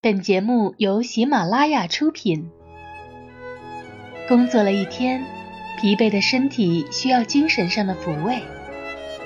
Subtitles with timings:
[0.00, 2.48] 本节目由喜马拉雅出品。
[4.28, 5.24] 工作了一天，
[5.76, 8.38] 疲惫的身体需要精神上的抚慰。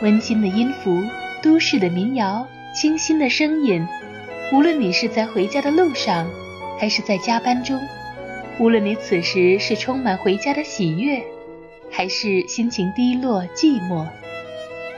[0.01, 1.05] 温馨的音符，
[1.43, 3.87] 都市的民谣，清新的声音。
[4.51, 6.27] 无论你是在回家的路上，
[6.79, 7.79] 还是在加班中；
[8.59, 11.23] 无论你此时是充满回家的喜悦，
[11.91, 14.09] 还是心情低落寂寞，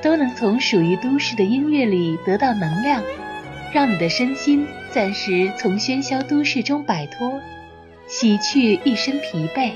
[0.00, 3.02] 都能从属于都市的音乐里得到能量。
[3.72, 4.64] 让你的身心
[4.94, 7.40] 暂时从喧嚣都市中摆脱，
[8.06, 9.72] 洗去一身疲惫。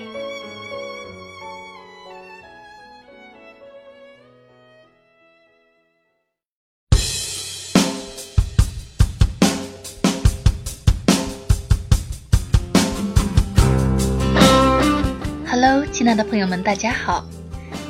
[15.50, 17.24] Hello，亲爱的朋友们，大家好，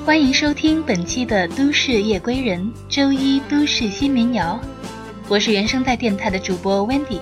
[0.07, 2.59] 欢迎收听本期的《都市夜归人》
[2.89, 4.59] 周一都市新民谣。
[5.31, 7.21] 我是原声带电台的主播 Wendy。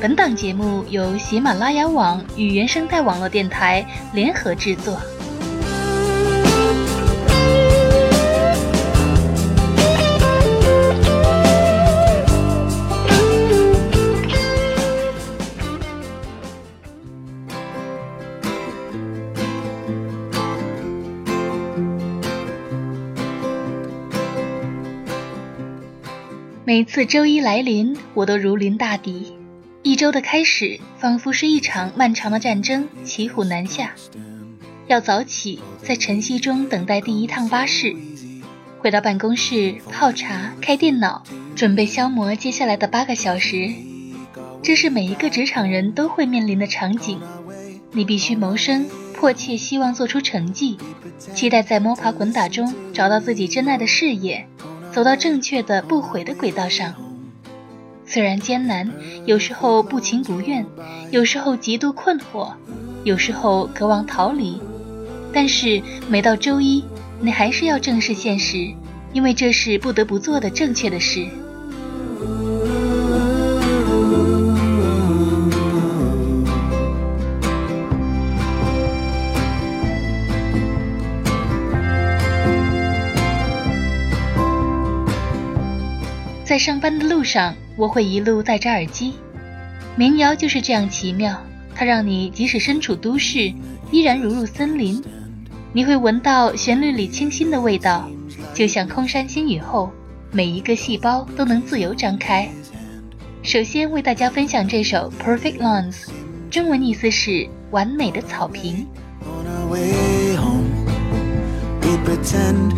[0.00, 4.98] 本档节目由喜马拉雅网与原声带网络电台联合制作。
[26.68, 29.32] 每次周一来临，我都如临大敌。
[29.82, 33.94] 一周的开始，仿佛是一场漫长的战争，骑虎难下。
[34.86, 37.96] 要早起，在晨曦中等待第一趟巴士，
[38.80, 41.24] 回到办公室泡茶、开电脑，
[41.56, 43.72] 准备消磨接下来的八个小时。
[44.62, 47.18] 这是每一个职场人都会面临的场景。
[47.92, 50.76] 你必须谋生，迫切希望做出成绩，
[51.34, 54.46] 期待在摸爬滚打中找到自己真爱的事业。
[54.98, 56.92] 走到正确的不悔的轨道上，
[58.04, 58.90] 虽然艰难，
[59.26, 60.66] 有时候不情不愿，
[61.12, 62.50] 有时候极度困惑，
[63.04, 64.60] 有时候渴望逃离，
[65.32, 66.82] 但是每到周一，
[67.20, 68.74] 你还是要正视现实，
[69.12, 71.28] 因为这是不得不做的正确的事。
[86.58, 89.14] 上班的路上，我会一路戴着耳机。
[89.96, 91.40] 民谣就是这样奇妙，
[91.74, 93.52] 它让你即使身处都市，
[93.92, 95.02] 依然如入森林。
[95.72, 98.10] 你会闻到旋律里清新的味道，
[98.54, 99.90] 就像空山新雨后，
[100.32, 102.48] 每一个细胞都能自由张开。
[103.42, 105.94] 首先为大家分享这首《Perfect Lawns》，
[106.50, 108.86] 中文意思是完美的草坪。
[112.30, 112.70] on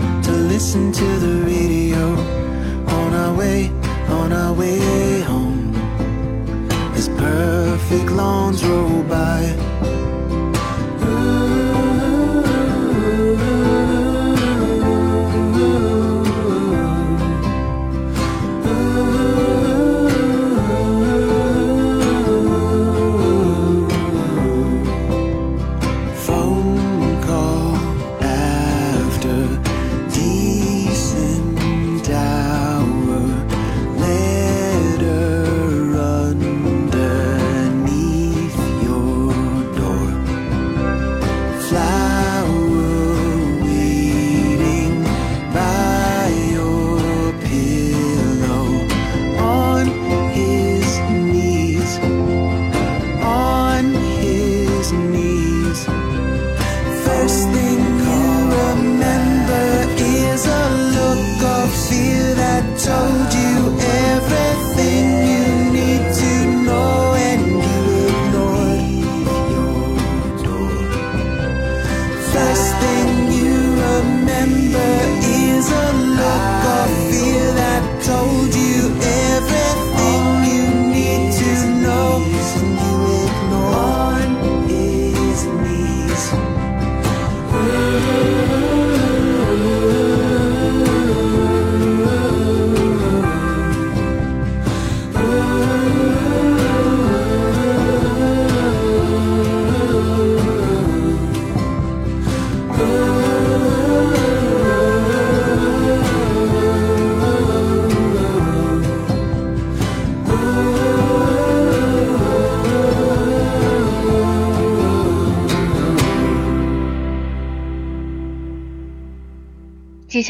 [3.30, 3.68] our way,
[4.08, 5.74] on our way home.
[6.94, 9.69] As perfect lawns roll by.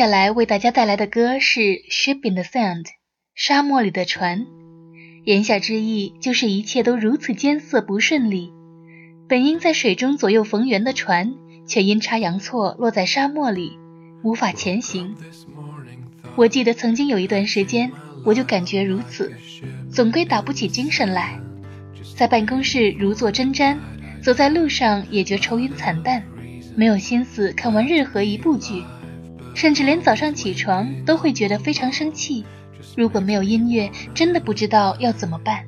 [0.00, 1.61] 接下来为大家带来的歌是
[1.91, 2.85] 《Ship in the Sand》，
[3.35, 4.47] 沙漠里的船。
[5.26, 8.50] 言下之意就是一切都如此艰涩不顺利，
[9.29, 11.35] 本应在水中左右逢源的船，
[11.67, 13.79] 却阴差阳错落在沙漠里，
[14.23, 15.14] 无法前行。
[16.35, 17.93] 我记得曾经有一段时间，
[18.25, 19.31] 我就感觉如此，
[19.93, 21.38] 总归打不起精神来，
[22.17, 23.76] 在办公室如坐针毡，
[24.23, 26.23] 走在路上也觉愁云惨淡，
[26.75, 28.82] 没有心思看完任何一部剧。
[29.55, 32.44] 甚至连早上起床都会觉得非常生气。
[32.97, 35.64] 如果没有音乐，真的不知道要怎么办。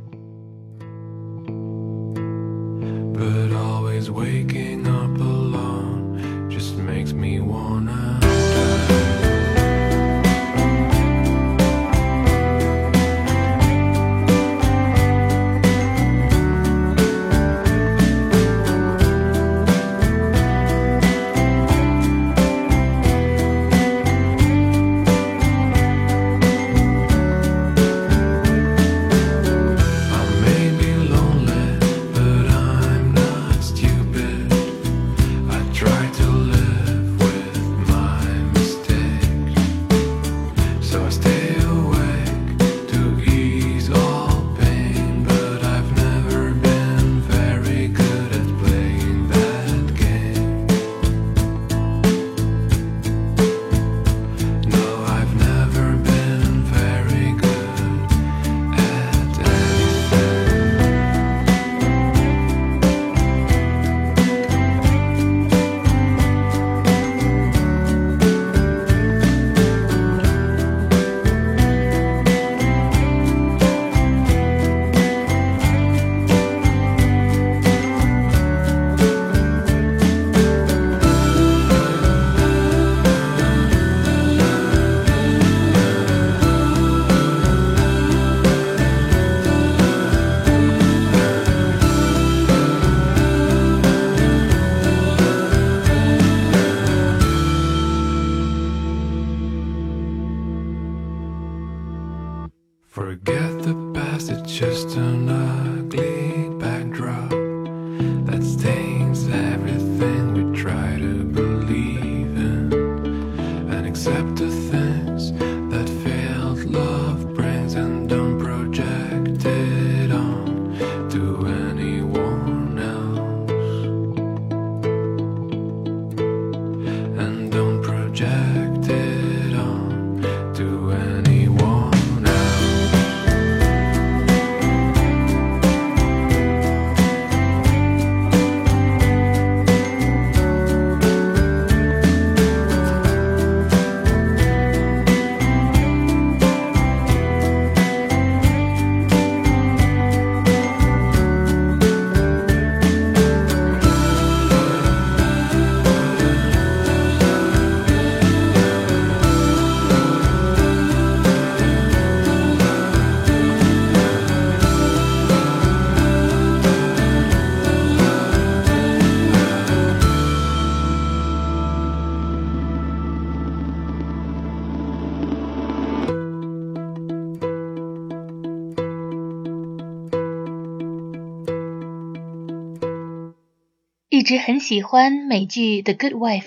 [184.22, 186.42] 一直很喜欢美剧《The Good Wife》，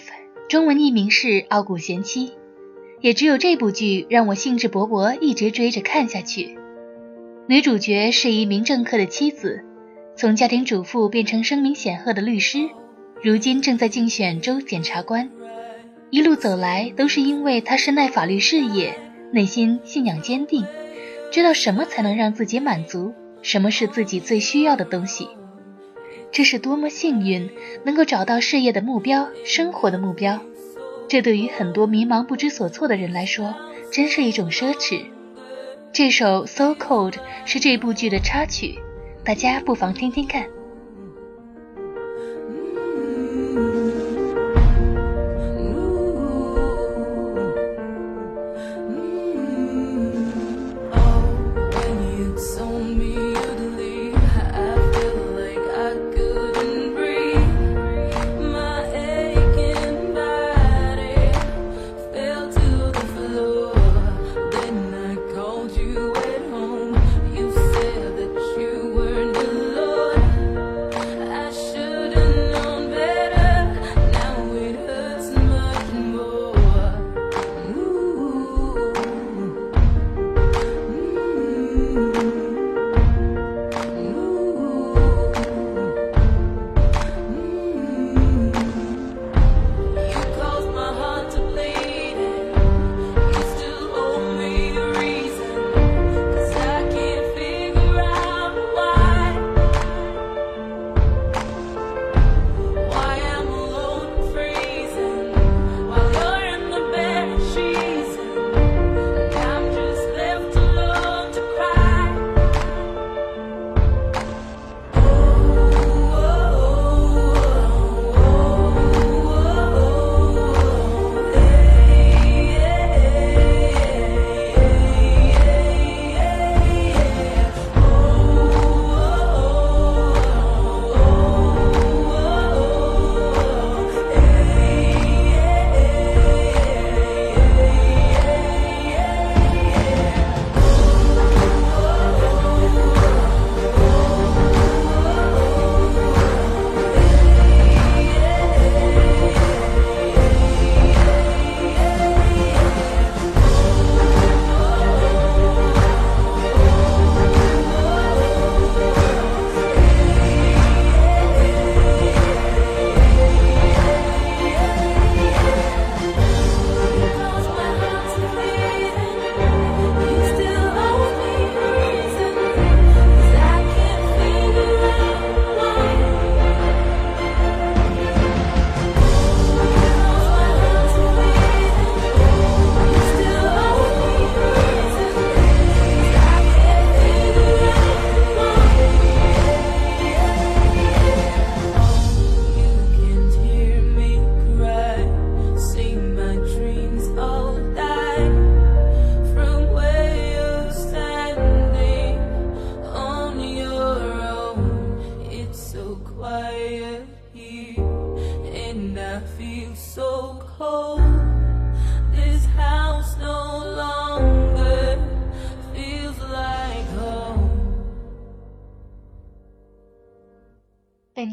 [0.48, 2.28] 中文译名是《傲骨贤妻》，
[3.02, 6.58] 也只有这部剧让我兴致勃勃一直追着看下去。
[7.50, 9.66] 女主角是一名政客的妻子，
[10.16, 12.70] 从家庭主妇变成声名显赫的律师，
[13.22, 15.30] 如今正在竞选州检察官。
[16.12, 18.98] 一路走来都是因为她深爱法律事业，
[19.34, 20.64] 内心信仰坚定，
[21.30, 25.28] 知道什么才能让自己满足，什么是自己最需要的东西。
[26.36, 27.50] 这是多么幸运，
[27.86, 30.42] 能够找到事业的目标、生活的目标。
[31.08, 33.56] 这对于很多迷茫不知所措的人来说，
[33.90, 35.06] 真是一种奢侈。
[35.94, 37.12] 这首《So Cold》
[37.46, 38.78] 是这部剧的插曲，
[39.24, 40.46] 大家不妨听听看。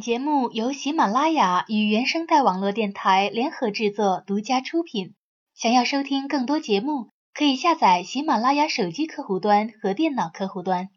[0.02, 5.14] 节目由喜马拉雅与原声带网络电台联合制作，独家出品。
[5.54, 10.88] 想要收听更多节目，可以下载喜马拉雅手机客户端和电脑客户端。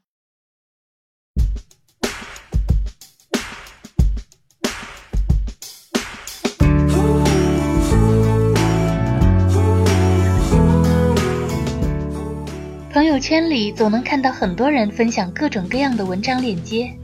[12.92, 16.98] 朋友圈里总能看到很多人分享各种各样的文章链接，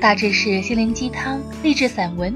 [0.00, 2.32] 大致是心灵鸡汤、励志散文，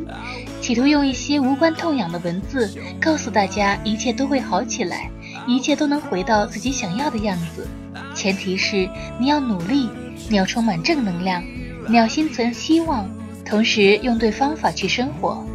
[0.61, 5.09] 企图用一些无关痛痒的文字告诉大家一切都会好起来，
[5.47, 7.67] 一切都能回到自己想要的样子。
[8.15, 9.89] 前提是你要努力，
[10.29, 11.43] 你要充满正能量，
[11.89, 13.09] 你要心存希望，
[13.45, 15.47] 同时用对方法去生活。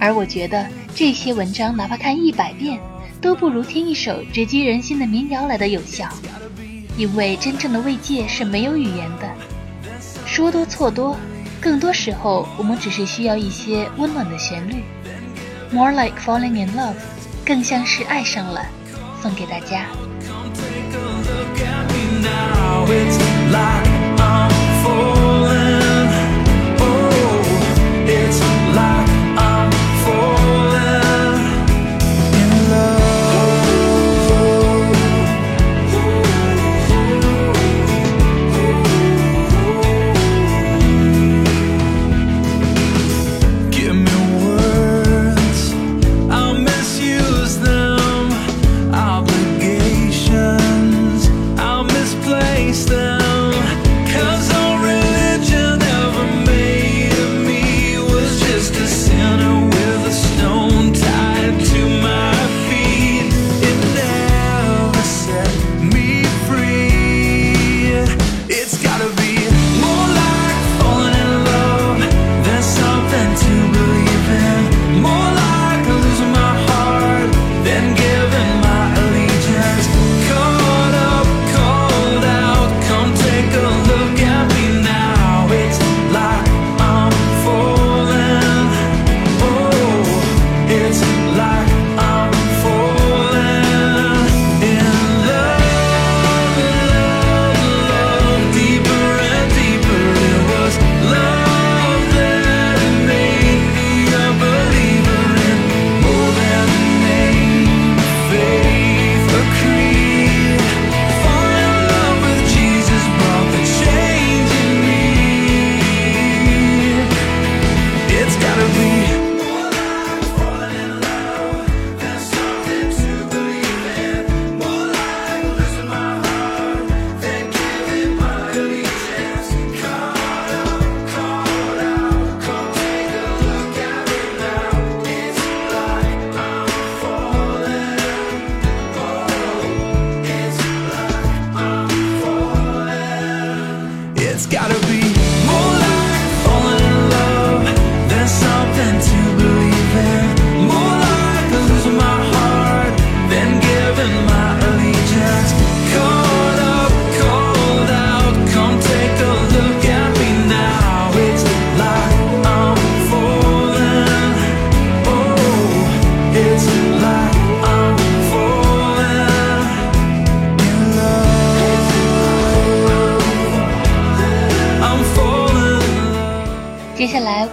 [0.00, 2.80] 而我觉得这些文章哪怕看一百遍，
[3.20, 6.08] 都不如听一首直击人心的民谣来的有效。
[6.98, 9.30] 因为真正的慰藉是没有语言的，
[10.32, 11.14] 说多错多，
[11.60, 14.82] 更多时候我们只是需要一些温暖的旋律。
[15.70, 16.94] More like falling in love，
[17.44, 18.64] 更像是爱上了，
[19.20, 19.84] 送给大家。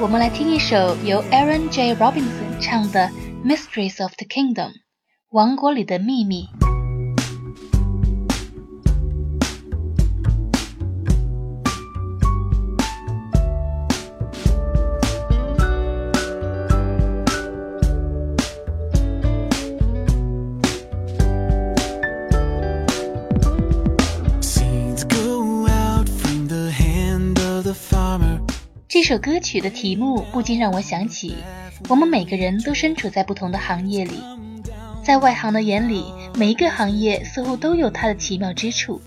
[0.01, 1.94] 我们来听一首由 Aaron J.
[1.96, 3.01] Robinson 唱的
[3.44, 4.70] 《Mysteries of the Kingdom》
[5.32, 6.48] 王国里的秘密。
[29.10, 31.34] 这首歌曲的题目不禁让我想起，
[31.88, 34.22] 我们每个人都身处在不同的行业里，
[35.04, 39.01] 在外行的眼里，每一个行业似乎都有它的奇妙之处。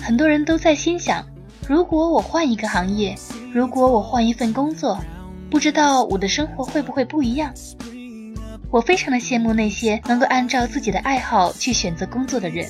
[0.00, 1.26] 很多人都在心想，
[1.66, 3.16] 如果我换一个行业，
[3.52, 4.96] 如果我换一份工作，
[5.50, 7.52] 不知道我的生活会不会不一样。
[8.70, 12.68] 我非常的羡慕那些能够按照自己的爱好去选择工作的人，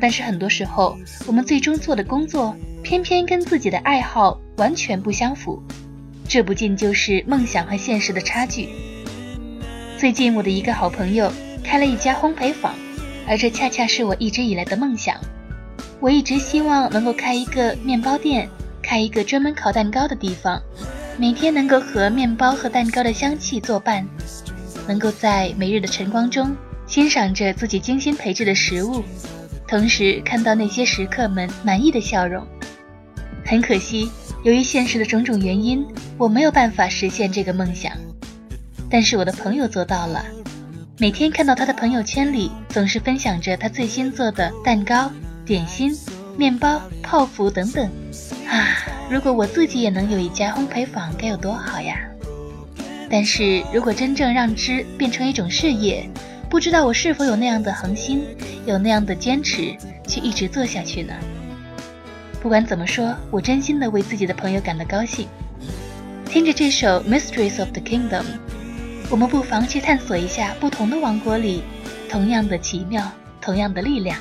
[0.00, 5.62] 但是很多时候，我们最终做的工作偏偏跟自己的爱好完全不相符，
[6.32, 8.70] 这不禁就是梦想和现实的差距。
[9.98, 11.30] 最近我的一个好朋友
[11.62, 12.74] 开了一家烘焙坊，
[13.28, 15.14] 而这恰恰是我一直以来的梦想。
[16.00, 18.48] 我一直希望能够开一个面包店，
[18.82, 20.58] 开一个专门烤蛋糕的地方，
[21.18, 24.02] 每天能够和面包和蛋糕的香气作伴，
[24.88, 29.04] 能够在每日的晨光中欣赏着自己精心培制的食物，
[29.68, 32.42] 同时看到那些食客们满意的笑容。
[33.44, 34.10] 很可惜，
[34.42, 35.86] 由于现实的种种原因，
[36.18, 37.92] 我没有办法实现这个梦想。
[38.90, 40.24] 但是我的朋友做到了，
[40.98, 45.08] 每天看到他的朋友圈里总是分享着他最新做的蛋糕、
[45.46, 45.96] 点心、
[46.36, 47.88] 面包、泡芙等等。
[48.48, 48.66] 啊，
[49.08, 51.96] 如果我自己也能有一家烘焙坊，该有多好呀！
[53.08, 56.08] 但是如果真正让之变成一种事业，
[56.50, 58.24] 不知道我是否有那样的恒心，
[58.66, 59.76] 有那样的坚持，
[60.08, 61.14] 去一直做下去呢？
[62.42, 65.28] 不管怎么说，我真心的为自己的朋友感到高兴。
[66.26, 68.22] 听着这首《Mysteries of the Kingdom》，
[69.08, 71.62] 我们不妨去探索一下不同的王国里
[72.10, 73.08] 同样的奇妙、
[73.40, 74.18] 同样的力量。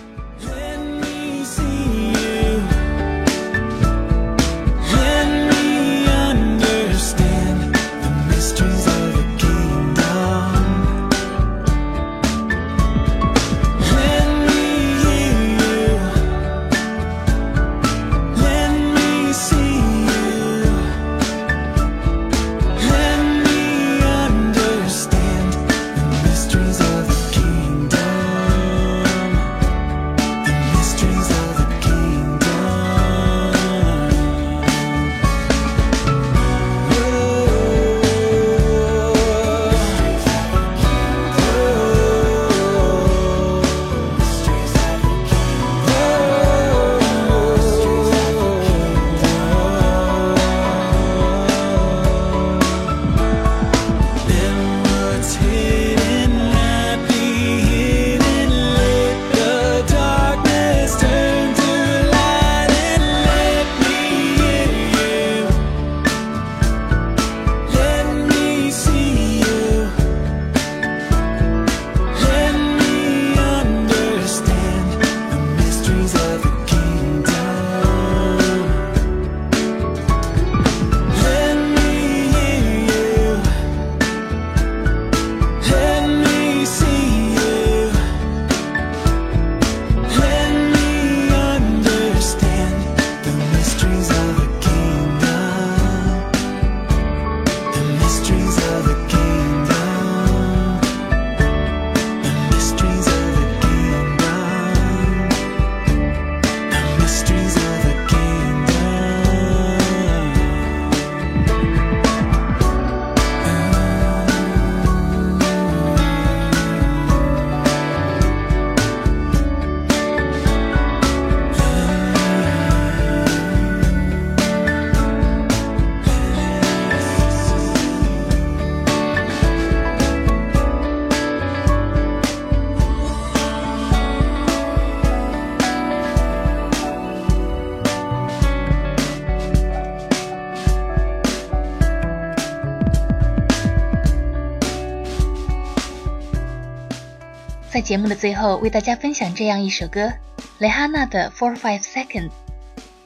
[147.91, 150.13] 节目的最后，为大家分享这样一首歌，
[150.59, 152.29] 蕾哈娜的《Four Five Seconds》。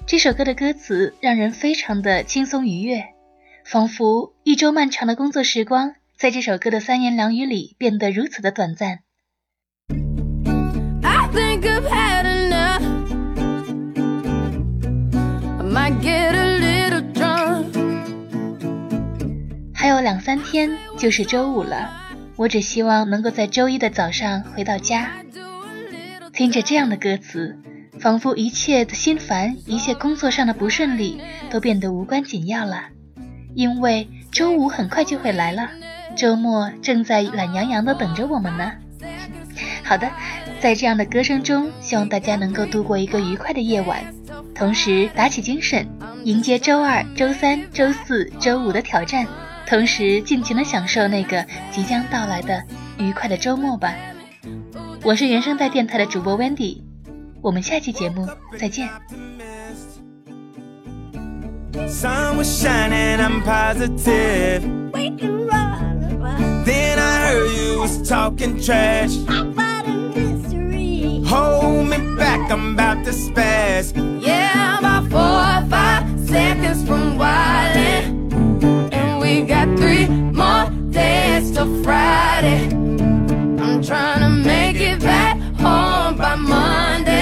[0.05, 3.03] 这首歌的歌词让人非常的轻松愉悦，
[3.65, 8.99] 仿佛一周漫长的工作时光，在这首歌的三言两语里变得如此的短暂。
[11.01, 12.83] I think I've had enough.
[15.57, 17.65] I might get a little drunk.
[19.73, 22.04] 还有两三天就是周五了，
[22.37, 25.11] 我只希望能够在周一的早上回到家。
[26.33, 27.57] 听着这样的歌词，
[27.99, 32.89] 仿佛一切的心烦，一切工作上的不顺利都变得无关紧要了，
[33.53, 35.69] 因为周五很快就会来了，
[36.17, 38.73] 周末正在懒洋洋的等着我们呢。
[39.83, 40.11] 好的，
[40.59, 44.03] 在这样的歌声中，希望大家能够度过一个愉快的夜晚，
[44.53, 45.87] 同时打起精神，
[46.25, 49.25] 迎接周二、周三、周四周五的挑战，
[49.67, 52.63] 同时尽情的享受那个即将到来的
[52.97, 53.93] 愉快的周末吧。
[55.04, 56.82] 我是原声带电台的主播 Wendy，
[57.41, 58.89] 我们下期节目再见。
[61.88, 64.62] Sun was shining, I'm positive.
[64.93, 66.63] We can run.
[66.63, 69.17] Then I heard you was talking trash.
[71.28, 73.44] Hold me back, I'm about to spaz.
[81.85, 82.65] Friday.
[83.61, 87.14] I'm trying to make it back home by Monday.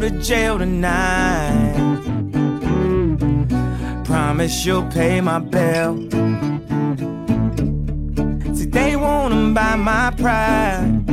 [0.00, 1.74] to jail tonight.
[4.04, 5.96] Promise you'll pay my bill.
[8.54, 11.06] See, they wanna buy my pride.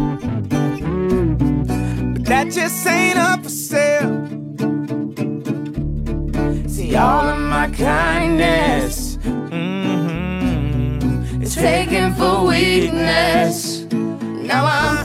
[2.13, 4.27] But that just ain't up for sale.
[6.67, 10.61] See, all of my kindness mm-hmm,
[11.41, 13.83] is taken for weakness.
[13.91, 15.02] Now I'm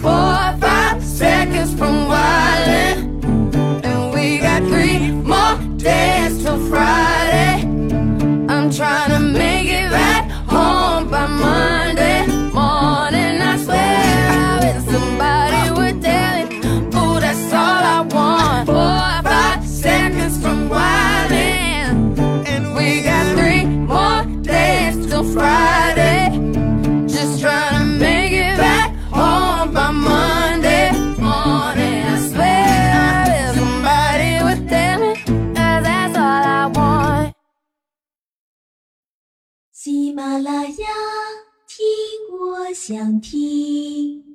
[42.88, 44.27] 想听。